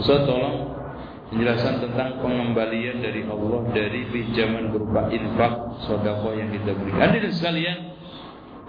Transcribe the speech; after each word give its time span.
Ustaz 0.00 0.24
tolong 0.24 0.72
penjelasan 1.28 1.84
tentang 1.84 2.18
pengembalian 2.24 3.04
dari 3.04 3.22
Allah 3.28 3.60
dari 3.70 4.08
pinjaman 4.08 4.72
berupa 4.72 5.12
infak 5.12 5.84
sodako 5.84 6.32
yang 6.32 6.48
kita 6.50 6.72
berikan. 6.72 7.00
Hadirin 7.04 7.32
sekalian, 7.36 7.78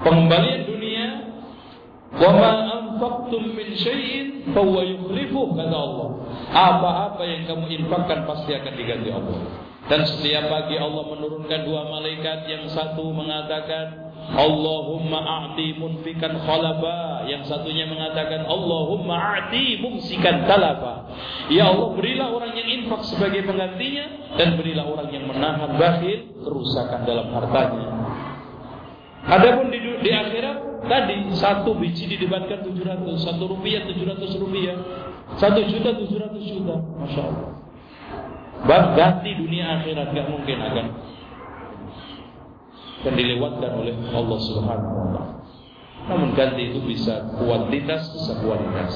pengembalian 0.03 0.61
dunia 0.67 1.07
Wa 2.11 2.27
ma 2.35 2.51
anfaqtum 2.75 3.55
min 3.55 3.71
syai'in 3.71 4.51
fahuwa 4.51 4.83
yukhlifuh 4.83 5.55
kata 5.55 5.77
Allah. 5.77 6.09
Apa-apa 6.51 7.23
yang 7.23 7.47
kamu 7.47 7.71
infakkan 7.83 8.27
pasti 8.27 8.51
akan 8.51 8.73
diganti 8.75 9.09
Allah. 9.15 9.39
Dan 9.87 10.03
setiap 10.03 10.51
pagi 10.51 10.75
Allah 10.75 11.07
menurunkan 11.07 11.59
dua 11.63 11.87
malaikat 11.87 12.51
yang 12.51 12.67
satu 12.67 13.15
mengatakan 13.15 14.10
Allahumma 14.31 15.19
a'ti 15.19 15.75
munfikan 15.75 16.37
khalafa 16.39 17.27
yang 17.27 17.43
satunya 17.43 17.83
mengatakan 17.83 18.47
Allahumma 18.47 19.17
a'ti 19.17 19.81
mumsikan 19.83 20.47
talafa 20.47 21.09
ya 21.51 21.67
Allah 21.67 21.91
berilah 21.91 22.31
orang 22.31 22.55
yang 22.55 22.67
infak 22.79 23.03
sebagai 23.11 23.43
penggantinya 23.43 24.37
dan 24.39 24.55
berilah 24.55 24.87
orang 24.87 25.09
yang 25.11 25.27
menahan 25.27 25.75
bakhil 25.75 26.31
kerusakan 26.47 27.03
dalam 27.03 27.27
hartanya. 27.35 27.87
Adapun 29.21 29.69
di, 29.69 29.79
di 30.01 30.09
akhirat 30.09 30.87
tadi 30.89 31.29
satu 31.37 31.77
biji 31.77 32.09
didebatkan 32.09 32.65
700, 32.65 33.05
satu 33.21 33.43
rupiah 33.51 33.85
700 33.85 34.41
rupiah, 34.41 34.75
satu 35.37 35.61
juta 35.69 35.93
700 35.93 36.41
juta, 36.41 36.75
masya 36.97 37.21
Allah. 37.29 37.51
Ganti 38.97 39.31
dunia 39.37 39.81
akhirat 39.81 40.13
gak 40.13 40.27
mungkin 40.29 40.57
akan 40.61 40.85
dan 43.01 43.13
dilewatkan 43.17 43.71
oleh 43.77 43.93
Allah 44.13 44.39
Subhanahu 44.39 44.93
wa 44.93 45.07
taala. 45.13 45.23
Namun 46.09 46.29
ganti 46.33 46.73
itu 46.73 46.79
bisa 46.81 47.29
kuantitas, 47.37 48.09
bisa 48.13 48.33
kualitas. 48.41 48.93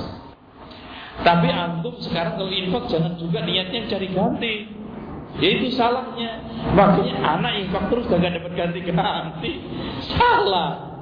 Tapi 1.22 1.48
antum 1.48 1.96
sekarang 2.04 2.36
kalau 2.36 2.52
infak 2.52 2.92
jangan 2.92 3.16
juga 3.16 3.46
niatnya 3.46 3.88
cari 3.88 4.08
ganti. 4.12 4.56
Ya 5.40 5.50
itu 5.60 5.68
salahnya. 5.76 6.44
Makanya 6.76 7.16
anak 7.24 7.54
infak 7.66 7.88
terus 7.92 8.04
gak 8.08 8.20
dapat 8.20 8.52
ganti-ganti. 8.56 9.52
Salah. 10.16 10.96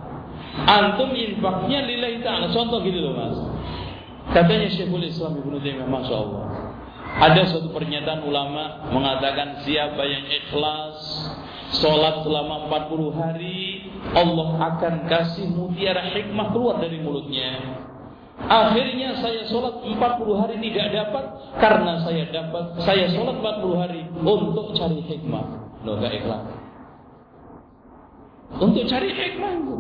Antum 0.70 1.18
infaknya 1.18 1.82
lillahi 1.82 2.22
ta'ala. 2.22 2.54
Contoh 2.54 2.82
gitu 2.86 3.00
loh 3.02 3.14
mas. 3.18 3.38
Katanya 4.32 4.70
Syekhul 4.72 5.04
Islam 5.04 5.42
Ibnu 5.42 5.60
Taimiyah, 5.60 5.90
Masya 5.90 6.16
Allah. 6.16 6.44
Ada 7.14 7.42
suatu 7.54 7.70
pernyataan 7.70 8.26
ulama 8.26 8.90
mengatakan 8.90 9.62
siapa 9.62 10.02
yang 10.02 10.26
ikhlas 10.26 10.98
Sholat 11.74 12.22
selama 12.22 12.70
40 12.70 13.18
hari 13.18 13.90
Allah 14.14 14.50
akan 14.74 14.94
kasih 15.10 15.50
mutiara 15.58 16.14
hikmah 16.14 16.54
keluar 16.54 16.78
dari 16.78 17.02
mulutnya 17.02 17.82
Akhirnya 18.44 19.24
saya 19.24 19.46
sholat 19.48 19.86
40 19.86 19.98
hari 20.42 20.56
tidak 20.60 20.88
dapat 20.92 21.26
karena 21.62 22.02
saya 22.04 22.28
dapat 22.28 22.76
saya 22.84 23.06
sholat 23.14 23.40
40 23.40 23.82
hari 23.82 24.02
untuk 24.20 24.74
cari 24.76 25.00
hikmah. 25.06 25.46
Loh 25.86 25.96
gak 26.02 26.12
ikhlas. 26.12 26.44
Untuk 28.60 28.84
cari 28.90 29.10
hikmah 29.16 29.52
itu. 29.64 29.78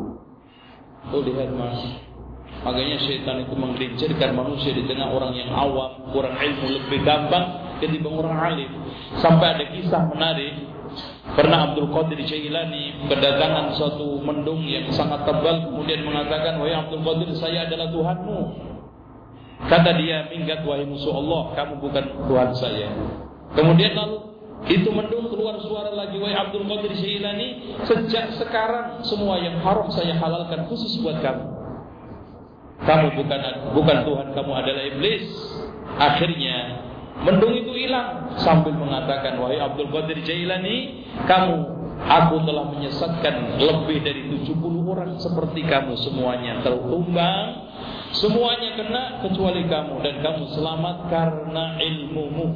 Oh 1.11 1.19
lihat 1.19 1.51
mas. 1.51 1.81
Makanya 2.63 2.95
syaitan 3.03 3.43
itu 3.43 3.53
menggelincirkan 3.59 4.31
manusia 4.31 4.71
di 4.71 4.87
tengah 4.87 5.11
orang 5.11 5.35
yang 5.35 5.51
awam, 5.51 5.99
kurang 6.15 6.39
ilmu 6.39 6.79
lebih 6.79 7.03
gampang 7.03 7.75
ketimbang 7.83 8.15
orang 8.23 8.37
alim. 8.39 8.71
Sampai 9.19 9.59
ada 9.59 9.65
kisah 9.75 10.07
menarik 10.07 10.55
Pernah 11.33 11.73
Abdul 11.73 11.89
Qadir 11.89 12.21
Jailani 12.29 13.09
kedatangan 13.09 13.73
suatu 13.73 14.21
mendung 14.21 14.61
yang 14.69 14.85
sangat 14.93 15.25
tebal 15.25 15.65
kemudian 15.65 16.05
mengatakan, 16.05 16.61
"Wahai 16.61 16.77
Abdul 16.77 17.01
Qadir, 17.01 17.33
saya 17.33 17.65
adalah 17.65 17.89
Tuhanmu." 17.89 18.39
Kata 19.65 19.97
dia, 19.97 20.29
"Minggat 20.29 20.61
wahai 20.61 20.85
musuh 20.85 21.09
Allah, 21.09 21.57
kamu 21.57 21.81
bukan 21.81 22.05
Tuhan 22.29 22.49
saya." 22.53 22.87
Kemudian 23.57 23.97
lalu 23.97 24.17
itu 24.69 24.85
mendung 24.93 25.25
keluar 25.33 25.57
suara 25.65 25.89
lagi, 25.89 26.21
"Wahai 26.21 26.37
Abdul 26.37 26.69
Qadir 26.69 26.93
Jailani, 27.01 27.81
sejak 27.81 28.37
sekarang 28.37 29.01
semua 29.01 29.41
yang 29.41 29.57
haram 29.65 29.89
saya 29.89 30.13
halalkan 30.13 30.69
khusus 30.69 31.01
buat 31.01 31.17
kamu." 31.17 31.49
Kamu 32.83 33.07
bukan 33.17 33.39
bukan 33.73 33.97
Tuhan, 34.05 34.27
kamu 34.37 34.51
adalah 34.53 34.83
iblis. 34.85 35.25
Akhirnya 35.97 36.57
Mendung 37.21 37.53
itu 37.53 37.69
hilang 37.77 38.33
sambil 38.41 38.73
mengatakan 38.73 39.37
wahai 39.37 39.61
Abdul 39.61 39.93
Qadir 39.93 40.25
Jailani, 40.25 41.05
kamu 41.29 41.57
aku 42.09 42.35
telah 42.41 42.65
menyesatkan 42.73 43.61
lebih 43.61 44.01
dari 44.01 44.27
70 44.33 44.57
orang 44.81 45.21
seperti 45.21 45.61
kamu 45.61 45.93
semuanya 46.01 46.65
tertumbang, 46.65 47.69
semuanya 48.17 48.69
kena 48.75 49.03
kecuali 49.21 49.61
kamu 49.69 50.01
dan 50.01 50.15
kamu 50.25 50.43
selamat 50.57 50.97
karena 51.13 51.65
ilmumu. 51.77 52.47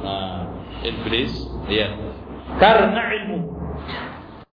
Nah, 0.00 0.46
iblis, 0.86 1.32
ya. 1.66 1.90
Karena 2.60 3.02
ilmu. 3.18 3.53